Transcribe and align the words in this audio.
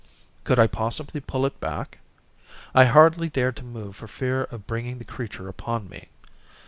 Could 0.45 0.57
I 0.57 0.65
possibly 0.65 1.21
pull 1.21 1.45
it 1.45 1.59
back? 1.59 1.99
I 2.73 2.85
hardly 2.85 3.29
dared 3.29 3.55
to 3.57 3.63
move 3.63 3.95
for 3.95 4.07
fear 4.07 4.45
of 4.45 4.65
bringing 4.65 4.97
the 4.97 5.05
creature 5.05 5.47
upon 5.47 5.89
me. 5.89 6.07